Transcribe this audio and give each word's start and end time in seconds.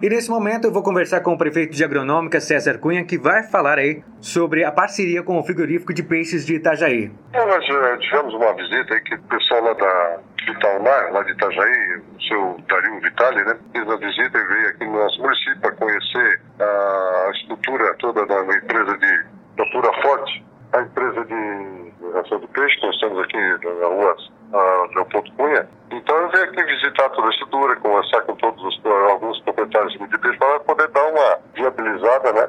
E 0.00 0.08
nesse 0.08 0.30
momento 0.30 0.64
eu 0.64 0.72
vou 0.72 0.80
conversar 0.80 1.22
com 1.22 1.32
o 1.32 1.36
prefeito 1.36 1.74
de 1.74 1.82
Agronômica, 1.82 2.40
César 2.40 2.78
Cunha, 2.78 3.04
que 3.04 3.18
vai 3.18 3.42
falar 3.42 3.78
aí 3.78 4.00
sobre 4.20 4.62
a 4.62 4.70
parceria 4.70 5.24
com 5.24 5.36
o 5.36 5.42
frigorífico 5.42 5.92
de 5.92 6.04
peixes 6.04 6.46
de 6.46 6.54
Itajaí. 6.54 7.10
É, 7.32 7.44
nós 7.44 7.68
uh, 7.68 7.98
tivemos 7.98 8.32
uma 8.32 8.54
visita 8.54 8.94
aí 8.94 9.00
que 9.00 9.16
o 9.16 9.22
pessoal 9.22 9.64
lá 9.64 9.72
da 9.72 10.18
Vitalmar, 10.46 11.12
lá 11.12 11.24
de 11.24 11.32
Itajaí, 11.32 12.00
o 12.16 12.22
seu 12.22 12.56
Dario 12.68 13.00
Vitali, 13.00 13.44
né, 13.44 13.56
fez 13.72 13.90
a 13.90 13.96
visita 13.96 14.38
e 14.38 14.46
veio 14.46 14.68
aqui 14.68 14.84
no 14.84 14.92
nosso 14.92 15.20
município 15.20 15.60
para 15.62 15.72
conhecer 15.72 16.40
a 16.60 17.30
estrutura 17.34 17.94
toda 17.98 18.24
da 18.24 18.40
empresa 18.42 18.96
de 18.98 19.24
Natura 19.58 20.00
Forte, 20.00 20.44
a 20.74 20.80
empresa 20.80 21.24
de 21.24 21.92
ração 22.14 22.38
do 22.38 22.46
peixe, 22.46 22.78
nós 22.82 22.94
estamos 22.94 23.18
aqui 23.18 23.36
na 23.36 23.86
rua 23.88 24.16
Leopoldo 24.52 25.30
Cunha. 25.32 25.68
Então 25.90 26.16
eu 26.16 26.30
venho 26.30 26.44
aqui 26.44 26.62
visitar 26.64 27.08
toda 27.10 27.26
a 27.26 27.30
estrutura, 27.30 27.76
conversar 27.76 28.22
com 28.22 28.34
todos 28.36 28.62
os, 28.62 28.80
alguns 29.10 29.40
proprietários 29.40 29.92
de 29.92 29.98
peixe 29.98 30.38
para 30.38 30.60
poder 30.60 30.88
dar 30.88 31.06
uma 31.08 31.38
viabilizada, 31.54 32.32
né? 32.32 32.48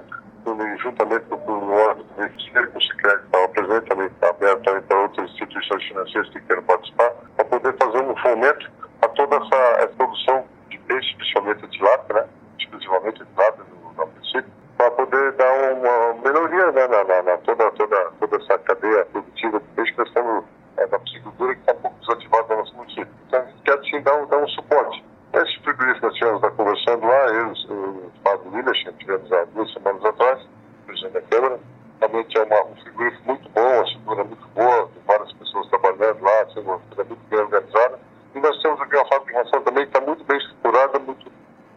juntamente 0.81 1.25
com 1.25 1.35
o 1.35 1.73
órgão 1.73 2.05
financeiro, 2.15 2.71
com 2.71 2.79
o 2.79 2.81
Secret 2.81 3.19
estava 3.23 3.47
presente, 3.49 3.89
também 3.89 4.07
está 4.07 4.29
aberto 4.29 4.63
também 4.63 4.81
para 4.83 4.99
outras 4.99 5.29
instituições 5.31 5.83
financeiras 5.83 6.29
que 6.29 6.41
queiram 6.41 6.63
participar, 6.63 7.11
para 7.35 7.45
poder 7.45 7.75
fazer 7.77 7.97
um 7.99 8.15
fomento 8.15 8.71
a 9.01 9.07
toda 9.09 9.35
essa, 9.35 9.55
essa 9.55 9.87
produção 9.95 10.45
de 10.69 10.77
peixe, 10.79 11.15
principalmente 11.15 11.67
de 11.67 11.83
lápis, 11.83 12.15
né? 12.15 12.25
exclusivamente 12.59 13.23
de 13.23 13.29
lápis 13.37 13.65
no, 13.67 13.93
no 13.93 14.11
município, 14.11 14.51
para 14.77 14.91
poder 14.91 15.31
dar 15.33 15.73
uma 15.73 16.13
melhoria 16.23 16.71
né? 16.71 16.87
na, 16.87 17.03
na, 17.03 17.23
na, 17.23 17.37
toda, 17.39 17.71
toda, 17.71 18.11
toda 18.19 18.37
essa 18.37 18.57
cadeia 18.59 19.05
produtiva 19.05 19.59
de 19.59 19.67
peixe 19.75 19.93
que 19.93 20.01
estamos 20.01 20.45
é, 20.77 20.87
na 20.87 20.99
piscicultura 20.99 21.53
que 21.53 21.59
está 21.61 21.73
um 21.73 21.81
pouco 21.81 21.99
desativada 21.99 22.47
no 22.49 22.59
nosso 22.61 22.75
município. 22.75 23.07
Então 23.27 23.41
a 23.41 23.45
gente 23.45 23.61
quer 23.63 23.79
sim 23.83 24.01
dar, 24.01 24.25
dar 24.25 24.37
um 24.37 24.47
suporte. 24.47 25.03
Esse 25.33 25.59
frigorífico 25.59 26.05
nós 26.05 26.13
estivemos 26.13 26.41
lá 26.41 26.51
conversando 26.51 27.05
lá, 27.05 27.27
eu, 27.27 27.51
o 27.51 28.11
Fábio 28.23 28.51
Williams, 28.51 28.97
tivemos 28.97 29.31
há 29.31 29.45
duas 29.45 29.71
semanas 29.73 30.03
atrás, 30.05 30.47
presidente 30.87 31.13
da 31.13 31.21
Câmara. 31.21 31.59
Realmente 31.99 32.37
é 32.37 32.38
uma, 32.49 32.65
um 32.65 32.75
frigorífico 32.75 33.23
muito 33.25 33.49
bom, 33.49 33.61
uma 33.61 33.83
estrutura 33.83 34.23
muito 34.23 34.47
boa, 34.55 34.89
várias 35.05 35.31
pessoas 35.33 35.69
trabalhando 35.69 36.21
lá, 36.21 36.45
sendo 36.53 36.61
uma 36.61 36.81
muito 36.97 37.29
bem 37.29 37.39
organizada. 37.39 37.99
E 38.35 38.39
nós 38.39 38.61
temos 38.61 38.81
aqui 38.81 38.95
uma 38.95 39.05
fábrica 39.05 39.31
de 39.31 39.37
ração 39.37 39.61
também 39.63 39.83
que 39.85 39.97
está 39.97 40.05
muito 40.05 40.23
bem 40.25 40.37
estruturada, 40.37 40.99
muito 40.99 41.31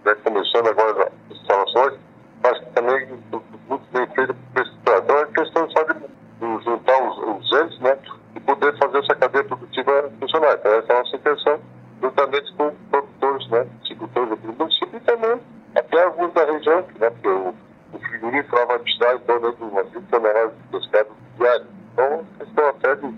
né, 0.04 0.14
começando 0.24 0.68
agora 0.68 1.12
as 1.30 1.36
instalações, 1.36 1.98
mas 2.42 2.60
também 2.74 3.06
muito 3.68 3.84
bem 3.92 4.06
feita 4.14 4.34
para 4.52 4.62
estruturar. 4.62 5.02
Então 5.02 5.16
é 5.16 5.26
questão 5.26 5.70
só 5.70 5.84
de 5.84 6.64
juntar 6.64 7.02
os, 7.08 7.18
os 7.18 7.60
entes, 7.60 7.78
né, 7.80 7.98
e 8.34 8.40
poder 8.40 8.76
fazer 8.78 8.98
essa 8.98 9.14
cadeia 9.14 9.44
produtiva 9.44 10.12
funcionar. 10.18 10.54
Então 10.54 10.72
essa 10.72 10.92
é 10.92 10.96
a 10.96 10.98
nossa 10.98 11.16
intenção, 11.16 11.60
juntamente 12.00 12.52
com 12.54 12.74
produtores, 12.90 13.48
né, 13.50 13.66
agricultores 13.84 14.38
do 14.40 14.52
município 14.52 14.96
e 14.96 15.00
também 15.00 15.40
até 15.74 16.02
alguns 16.02 16.32
da 16.34 16.44
região, 16.44 16.84
né, 16.98 17.10
porque 17.10 17.28
o 17.28 17.54
o 17.92 17.98
vai 18.82 18.84
precisar 18.84 19.14
em 19.14 19.18
torno 19.20 19.52
de 19.54 19.62
umas 19.62 19.90
20 19.90 20.04
toneladas 20.08 20.52
de 20.52 20.78
pescado 20.78 21.10
diário. 21.38 21.66
Então, 21.92 22.26
questão 22.38 22.68
até 22.68 22.94
de, 22.96 23.14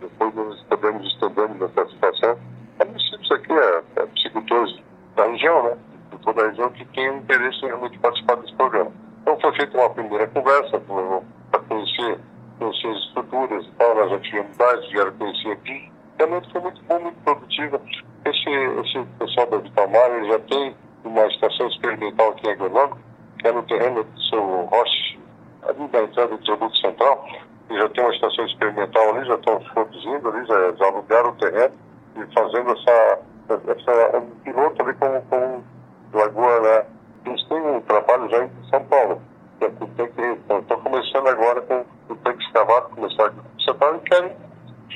depois 0.00 0.34
nós 0.34 0.62
podemos 0.64 1.06
estudando 1.06 1.58
nessa 1.58 1.88
situação, 1.90 2.38
há 2.78 2.84
municípios 2.84 3.32
aqui, 3.32 3.52
é, 3.52 3.82
é, 3.96 4.06
psicultores 4.06 4.78
da 5.16 5.24
região, 5.26 5.62
né? 5.64 5.76
De 6.10 6.18
toda 6.18 6.42
a 6.42 6.48
região 6.48 6.70
que 6.70 6.84
tem 6.86 7.16
interesse 7.16 7.64
em 7.64 7.68
realmente 7.68 7.98
participar 7.98 8.36
desse 8.36 8.54
programa. 8.54 8.92
Então 9.22 9.40
foi 9.40 9.52
feita 9.56 9.78
uma 9.78 9.90
primeira 9.90 10.26
conversa 10.28 10.78
para 10.78 11.60
conhecer, 11.60 12.20
conhecer 12.58 12.88
as 12.88 12.96
estruturas 12.98 13.66
e 13.66 13.70
tal, 13.72 14.20
tivemos 14.20 14.56
vários, 14.56 14.92
vieram 14.92 15.12
conhecer 15.12 15.52
aqui. 15.52 15.92
Realmente 16.18 16.52
foi 16.52 16.60
muito 16.60 16.82
bom, 16.84 17.00
muito 17.00 17.18
produtiva. 17.24 17.80
Esse, 18.24 18.50
esse 18.50 19.04
pessoal 19.18 19.46
da 19.48 19.58
Vitalmar, 19.58 20.10
ele 20.12 20.28
já 20.28 20.38
tem 20.40 20.76
uma 21.04 21.26
estação 21.26 21.68
experimental 21.68 22.30
aqui 22.30 22.46
em 22.46 22.52
Agronômica, 22.52 23.05
que 23.46 23.48
é 23.48 23.52
no 23.52 23.62
terreno 23.62 24.02
do 24.02 24.22
seu 24.22 24.42
Roche, 24.42 25.18
ali 25.68 25.88
da 25.88 26.02
entrada 26.02 26.36
do 26.36 26.38
tributo 26.38 26.76
central, 26.78 27.24
e 27.70 27.78
já 27.78 27.88
tem 27.90 28.04
uma 28.04 28.14
estação 28.14 28.44
experimental 28.46 29.10
ali, 29.10 29.26
já 29.26 29.34
estão 29.34 29.60
produzindo 29.60 30.28
ali, 30.28 30.46
já, 30.46 30.72
já 30.72 30.86
alugaram 30.86 31.30
o 31.30 31.36
terreno 31.36 31.74
e 32.16 32.34
fazendo 32.34 32.72
essa, 32.72 33.20
essa 33.68 34.18
um 34.18 34.30
piloto 34.42 34.82
ali 34.82 34.94
com, 34.94 35.20
com 35.22 35.62
Lagoa, 36.12 36.60
né? 36.60 36.86
Eles 37.26 37.48
têm 37.48 37.60
um 37.60 37.80
trabalho 37.82 38.30
já 38.30 38.44
em 38.44 38.50
São 38.70 38.84
Paulo. 38.84 39.20
Estão 39.60 40.80
começando 40.82 41.28
agora 41.28 41.60
com 41.62 41.84
o 42.08 42.16
tanque 42.16 42.44
escavado, 42.44 42.88
começar 42.94 43.26
aqui 43.26 43.36
no 43.36 43.60
central 43.60 43.96
e 43.96 43.98
querem, 44.00 44.32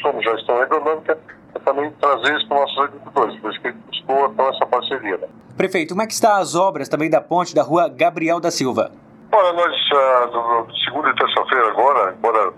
como 0.03 0.23
já 0.23 0.35
estão 0.35 0.63
econômica, 0.63 1.19
é 1.55 1.59
também 1.61 1.91
trazer 1.93 2.37
isso 2.37 2.49
para 2.49 2.57
os 2.57 2.61
nossos 2.61 2.79
agricultores. 2.85 3.41
Por 3.41 3.51
isso 3.51 3.61
que 3.61 3.69
a 3.69 3.73
gente 3.73 3.87
buscou 3.87 4.25
Prefeito, 5.57 5.91
como 5.91 6.03
é 6.03 6.07
que 6.07 6.13
estão 6.13 6.35
as 6.37 6.55
obras 6.55 6.89
também 6.89 7.11
da 7.11 7.21
ponte 7.21 7.55
da 7.55 7.63
rua 7.63 7.89
Gabriel 7.89 8.41
da 8.41 8.51
Silva? 8.51 8.91
Olha, 9.33 9.53
nós, 9.53 9.75
uh, 9.93 10.67
segunda 10.85 11.11
e 11.11 11.15
terça-feira 11.15 11.69
agora, 11.69 12.15
embora 12.17 12.53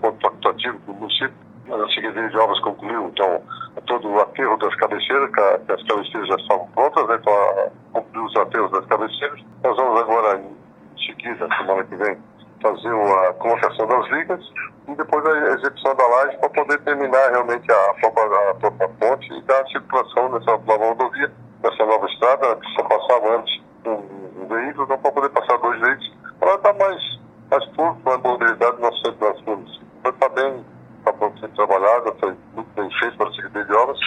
ativo 0.49 0.79
do 0.87 0.93
município, 0.93 1.33
a 1.69 1.87
Secretaria 1.93 2.29
de 2.29 2.37
Obras 2.37 2.59
concluiu, 2.61 3.07
então, 3.07 3.41
todo 3.85 4.09
o 4.09 4.19
aterro 4.19 4.57
das 4.57 4.73
cabeceiras, 4.75 5.29
que, 5.31 5.71
as 5.71 5.83
cabeceiras 5.83 6.27
já 6.27 6.35
estavam 6.35 6.67
prontas, 6.67 7.07
né, 7.07 7.17
então, 7.19 7.71
concluiu 7.93 8.25
os 8.25 8.35
aterros 8.37 8.71
das 8.71 8.85
cabeceiras. 8.85 9.39
Nós 9.63 9.75
vamos 9.75 10.01
agora, 10.01 10.39
em 10.39 11.05
seguida, 11.05 11.47
semana 11.57 11.83
que 11.83 11.95
vem, 11.95 12.17
fazer 12.61 12.89
a 12.89 13.33
colocação 13.33 13.85
das 13.85 14.09
ligas 14.09 14.41
e 14.87 14.95
depois 14.95 15.25
a 15.25 15.53
execução 15.53 15.95
da 15.95 16.07
laje 16.07 16.37
para 16.37 16.49
poder 16.49 16.79
terminar 16.81 17.31
realmente 17.31 17.71
a 17.71 17.93
própria, 17.99 18.51
a 18.51 18.55
própria 18.55 18.87
ponte 18.87 19.33
e 19.33 19.41
dar 19.43 19.65
circulação 19.67 20.29
nessa 20.29 20.51
nova 20.51 20.87
rodovia, 20.87 21.31
nessa 21.63 21.85
nova 21.85 22.05
estrada, 22.07 22.55
que 22.57 22.73
só 22.73 22.83
passava 22.83 23.37
antes 23.37 23.61
um, 23.85 24.47
veículo, 24.47 24.83
então 24.83 24.97
para 24.97 25.11
poder 25.11 25.29
passar 25.29 25.57
dois 25.57 25.79
veículos, 25.79 26.13
para 26.39 26.57
dar 26.57 26.73
mais, 26.73 27.01
mais 27.49 27.65
fluxo, 27.73 28.01
mais 28.03 28.21
mobilidade 28.21 28.75
no 28.75 28.81
nosso 28.81 28.97
centro 28.97 29.19
das 29.19 29.41
município. 29.41 29.87
Então 29.99 30.11
está 30.11 30.29
bem, 30.29 30.65
está 30.99 31.13
pronto 31.13 31.39
ser 31.39 31.49
trabalhado, 31.49 32.15
foi 32.19 32.35
muito 32.53 32.69
bem 32.75 32.89
feito 32.99 33.17
para 33.17 33.29
a 33.29 33.33
Secretaria 33.33 33.65
de 33.65 33.73
Obras. 33.73 33.99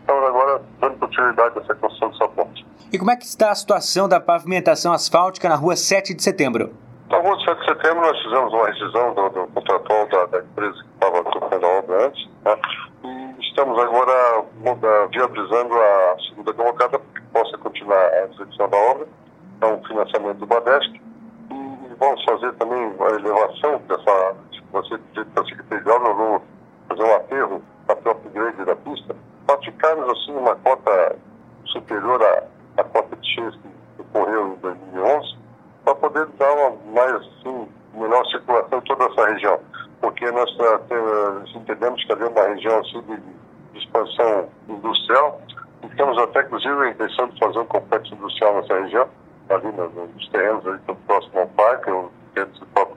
Estamos 0.00 0.28
agora 0.28 0.62
dando 0.80 0.98
continuidade 0.98 1.58
a 1.58 1.62
essa 1.62 1.74
construção 1.74 2.10
dessa 2.10 2.28
ponte. 2.28 2.66
E 2.92 2.98
como 2.98 3.10
é 3.10 3.16
que 3.16 3.24
está 3.24 3.50
a 3.50 3.54
situação 3.54 4.08
da 4.08 4.18
pavimentação 4.18 4.92
asfáltica 4.92 5.48
na 5.48 5.54
rua 5.54 5.76
7 5.76 6.14
de 6.14 6.22
setembro? 6.22 6.74
Na 7.08 7.18
rua 7.18 7.36
7 7.44 7.60
de 7.60 7.64
setembro 7.66 8.00
nós 8.00 8.22
fizemos 8.22 8.52
uma 8.52 8.66
rescisão 8.66 9.14
do, 9.14 9.28
do 9.30 9.46
contratual 9.48 10.06
da, 10.08 10.26
da, 10.26 10.38
empresa 10.38 10.74
que 10.74 10.88
estava 10.94 11.24
tocando 11.24 11.66
a 11.66 11.68
obra 11.68 12.06
antes, 12.06 12.28
né? 12.44 12.56
e 13.04 13.40
estamos 13.40 13.78
agora 13.78 14.44
viabilizando 15.10 15.74
a 15.74 16.16
segunda 16.28 16.52
colocada 16.52 16.98
para 16.98 17.20
que 17.20 17.26
possa 17.28 17.58
continuar 17.58 17.96
a 17.96 18.24
execução 18.24 18.68
da 18.68 18.76
obra, 18.76 19.08
então 19.56 19.74
o 19.74 19.86
financiamento 19.86 20.38
do 20.38 20.46
Badesc, 20.46 21.00
e 21.50 21.94
vamos 21.98 22.24
fazer 22.24 22.52
também 22.54 22.92
a 23.00 23.10
elevação 23.10 23.82
dessa, 23.88 24.36
você 24.72 24.79
para 24.98 25.42
a 25.42 25.46
Secretaria 25.46 25.84
de 25.84 25.90
Obras, 25.90 26.16
vamos 26.16 26.42
fazer 26.88 27.02
um 27.02 27.14
aterro 27.16 27.62
para 27.86 28.08
o 28.08 28.10
upgrade 28.10 28.64
da 28.64 28.76
pista, 28.76 29.16
para 29.46 29.58
ficarmos 29.58 30.08
assim 30.10 30.32
uma 30.32 30.56
cota 30.56 31.16
superior 31.66 32.22
à, 32.22 32.80
à 32.80 32.84
cota 32.84 33.16
de 33.16 33.34
cheias 33.34 33.54
que 33.56 34.02
ocorreu 34.02 34.54
em 34.54 34.56
2011, 34.56 35.36
para 35.84 35.94
poder 35.94 36.26
dar 36.38 36.52
uma 36.52 36.76
mais 36.92 37.14
assim, 37.14 37.68
melhor 37.94 38.24
circulação 38.26 38.78
em 38.78 38.82
toda 38.82 39.04
essa 39.04 39.26
região. 39.26 39.60
Porque 40.00 40.30
nós 40.30 40.50
uh, 40.58 41.44
entendemos 41.56 42.02
que 42.04 42.12
havia 42.12 42.28
uma 42.28 42.42
região 42.42 42.78
assim, 42.80 43.00
de, 43.02 43.16
de 43.16 43.78
expansão 43.78 44.48
industrial 44.68 45.40
e 45.82 45.88
temos 45.96 46.18
até, 46.18 46.42
inclusive, 46.42 46.74
a 46.74 46.90
intenção 46.90 47.28
de 47.28 47.38
fazer 47.38 47.58
um 47.58 47.66
complexo 47.66 48.14
industrial 48.14 48.54
nessa 48.56 48.80
região, 48.80 49.08
ali 49.48 49.72
nos, 49.72 50.28
terrenos 50.28 50.66
ali 50.66 50.78
próximo 51.06 51.40
ao 51.40 51.46
parque, 51.48 51.90
ou 51.90 52.12
dentro 52.34 52.60
do 52.60 52.66
próprio 52.66 52.96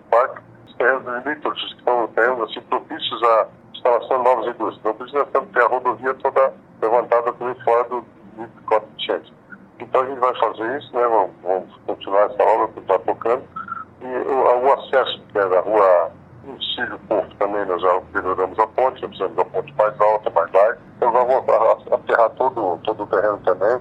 parque. 1.04 1.20
Os 1.20 1.24
terrenos 1.24 1.26
limítrofes 1.26 1.74
que 1.74 1.80
estão 1.80 2.08
terrenos 2.08 2.50
assim, 2.50 2.62
propícios 2.62 3.24
à 3.24 3.48
instalação 3.74 4.18
de 4.18 4.24
novas 4.24 4.56
indústrias. 4.56 4.98
Por 4.98 5.10
temos 5.32 5.48
que 5.48 5.54
ter 5.54 5.64
a 5.64 5.68
rodovia 5.68 6.14
toda 6.16 6.54
levantada 6.82 7.34
também 7.34 7.64
fora 7.64 7.84
do, 7.86 8.06
código 8.66 8.92
de 8.98 9.06
Change. 9.06 9.34
Então 9.80 10.02
a 10.02 10.06
gente 10.06 10.20
vai 10.20 10.36
fazer 10.40 10.78
isso, 10.78 10.96
né? 10.96 11.08
Vamos, 11.08 11.32
vamos 11.42 11.76
continuar 11.86 12.24
essa 12.24 12.44
obra 12.44 12.68
que 12.70 12.80
está 12.80 13.00
tocando. 13.00 13.44
E 14.02 14.06
o, 14.06 14.66
o, 14.66 14.74
acesso, 14.74 15.22
que 15.32 15.38
é 15.38 15.48
da 15.48 15.62
rua 15.62 16.12
Cílio 16.76 17.00
Porto, 17.08 17.36
também 17.38 17.66
nós 17.66 17.82
já 17.82 18.02
melhoramos 18.14 18.60
a 18.60 18.68
ponte, 18.68 19.00
precisamos 19.00 19.36
da 19.36 19.46
ponte 19.46 19.74
mais 19.78 20.00
alta, 20.02 20.30
mais 20.30 20.52
larga. 20.52 20.80
Então 20.98 21.12
vamos 21.12 21.36
aterrar 21.92 22.30
todo, 22.32 22.80
todo 22.84 23.04
o 23.04 23.08
terreno 23.08 23.38
também. 23.46 23.80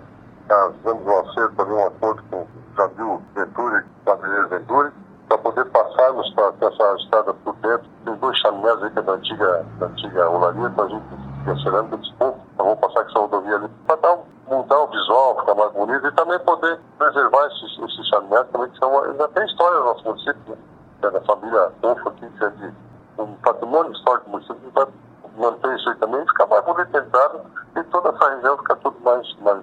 Já 0.48 0.72
fizemos 0.72 1.06
um 1.06 1.20
acerto 1.20 1.62
ali, 1.62 1.72
um 1.72 1.86
acordo 1.86 2.22
com 2.30 2.36
o 2.36 2.48
Jamil 2.76 3.22
Venturi, 3.34 3.84
Gabriel 4.04 4.48
Venturi, 4.48 4.90
para 5.28 5.38
poder 5.38 5.64
passarmos 5.66 6.34
para 6.34 6.52
essa 6.68 6.96
estrada 6.96 7.34
por 7.34 7.54
dentro. 7.56 7.88
Tem 8.04 8.11
dois 8.22 8.38
chaminés 8.38 8.82
aí 8.82 8.90
que 8.90 8.98
é 8.98 9.02
da 9.02 9.12
antiga, 9.12 9.66
da 9.78 9.86
antiga 9.86 10.30
olaria, 10.30 10.68
então 10.68 10.84
a 10.84 10.88
gente, 10.88 11.04
que 11.44 11.50
é 11.50 11.56
cerâmica, 11.56 11.96
disse, 11.98 12.14
pô, 12.14 12.34
vamos 12.56 12.78
passar 12.78 13.04
com 13.04 13.10
essa 13.10 13.18
rodovia 13.18 13.56
ali 13.56 13.68
para 13.86 13.96
dar 13.96 14.14
um 14.14 14.32
mudar 14.48 14.78
o 14.80 14.86
visual, 14.88 15.40
ficar 15.40 15.54
mais 15.54 15.72
bonito 15.72 16.06
e 16.06 16.12
também 16.12 16.38
poder 16.40 16.78
preservar 16.98 17.46
esses, 17.46 17.78
esses 17.78 18.08
chaminé 18.08 18.44
também, 18.44 18.70
que 18.70 18.78
são, 18.78 19.16
já 19.16 19.28
tem 19.28 19.44
história 19.46 19.78
no 19.78 19.84
nosso 19.86 20.04
município, 20.04 20.42
né? 20.48 20.56
É 21.02 21.10
da 21.10 21.20
família 21.22 21.72
Dolfo 21.80 22.08
aqui, 22.08 22.28
que 22.28 22.44
é 22.44 22.48
de 22.50 22.74
um 23.18 23.34
patrimônio 23.42 23.92
histórico 23.92 24.26
do 24.26 24.30
município, 24.30 24.70
vai 24.72 24.86
manter 25.36 25.74
isso 25.74 25.88
aí 25.88 25.96
também, 25.96 26.26
ficar 26.26 26.46
mais 26.46 26.64
bonito 26.64 26.96
entrado 26.96 27.40
e 27.76 27.82
toda 27.84 28.10
essa 28.10 28.34
região 28.34 28.56
ficar 28.58 28.76
tudo 28.76 28.96
mais, 29.00 29.36
mais 29.40 29.62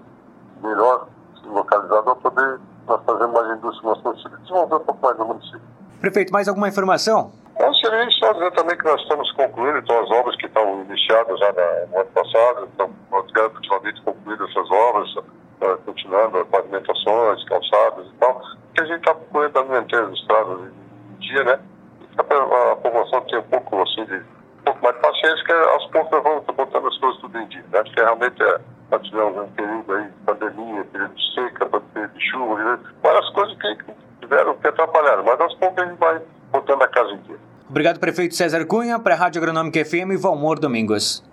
melhor 0.61 1.07
localizado 1.45 2.03
para 2.03 2.15
poder 2.15 2.59
nós 2.87 3.01
fazemos 3.05 3.31
mais 3.31 3.57
indústria 3.57 3.83
no 3.83 3.89
nosso 3.89 4.03
município, 4.03 4.37
desenvolver 4.39 4.75
um 4.75 4.79
pouco 4.79 5.05
mais 5.05 5.17
no 5.17 5.25
município. 5.25 5.61
Prefeito, 6.01 6.33
mais 6.33 6.47
alguma 6.47 6.67
informação? 6.67 7.31
Então, 7.55 7.73
seria 7.73 8.09
só 8.11 8.33
dizer 8.33 8.51
também 8.53 8.77
que 8.77 8.85
nós 8.85 9.01
estamos 9.01 9.31
concluindo 9.33 9.79
então, 9.79 9.99
as 10.01 10.08
obras 10.19 10.35
que 10.35 10.45
estão 10.45 10.81
iniciadas 10.81 11.39
já 11.39 11.51
no 11.51 11.99
ano 11.99 12.09
passado, 12.11 12.69
nós 13.11 13.31
gradativamente 13.31 14.01
concluídas 14.01 14.49
essas 14.49 14.71
obras, 14.71 15.15
uh, 15.15 15.77
continuando 15.85 16.45
pavimentações, 16.47 17.43
calçadas 17.45 18.07
e 18.07 18.13
tal, 18.19 18.41
que 18.75 18.81
a 18.81 18.85
gente 18.85 18.99
está 18.99 19.13
procurando 19.15 19.53
também 19.53 19.71
manter 19.71 20.03
as 20.03 20.13
estradas 20.13 20.59
em 20.61 21.19
dia, 21.19 21.43
né? 21.43 21.59
A, 22.17 22.71
a 22.71 22.75
população 22.75 23.21
tem 23.21 23.39
um 23.39 23.43
pouco, 23.43 23.81
assim, 23.81 24.05
de 24.05 24.15
um 24.15 24.63
pouco 24.65 24.83
mais 24.83 24.95
de 24.95 25.01
paciência, 25.01 25.45
que 25.45 25.51
aos 25.51 25.85
poucos 25.87 26.11
nós 26.11 26.23
vamos 26.23 26.45
botando 26.45 26.87
as 26.87 26.97
coisas 26.97 27.21
tudo 27.21 27.37
em 27.37 27.47
dia, 27.47 27.65
né? 27.71 27.83
Porque 27.83 28.01
realmente 28.01 28.43
é, 28.43 28.61
nós 28.91 29.01
tivemos 29.03 29.37
um 29.37 29.51
período 29.51 29.93
aí 29.93 30.03
de 30.03 30.17
pandemia, 30.25 30.83
período 30.85 31.15
de 31.15 31.33
seca, 31.33 31.65
período 31.65 32.13
de 32.13 32.29
chuva, 32.29 32.63
né? 32.63 32.79
várias 33.01 33.29
coisas 33.29 33.57
que, 33.57 33.77
tiveram 34.19 34.55
que 34.55 34.67
atrapalhar, 34.67 35.23
mas 35.23 35.39
aos 35.39 35.55
poucos 35.55 35.83
a 35.83 35.87
gente 35.87 35.97
vai 35.97 36.21
botando 36.51 36.81
a 36.81 36.87
casa 36.87 37.11
em 37.11 37.17
dia. 37.21 37.48
Obrigado, 37.69 37.99
prefeito 37.99 38.33
César 38.33 38.65
Cunha, 38.65 38.97
para 38.97 39.13
a 39.13 39.17
Rádio 39.17 39.39
Agronômica 39.39 39.85
FM, 39.85 40.17
Valmor 40.17 40.59
Domingos. 40.59 41.23